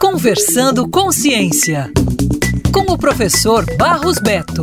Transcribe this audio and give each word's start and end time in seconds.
Conversando 0.00 0.88
com 0.88 1.10
Ciência, 1.10 1.90
com 2.72 2.92
o 2.92 2.98
professor 2.98 3.64
Barros 3.76 4.18
Beto. 4.18 4.62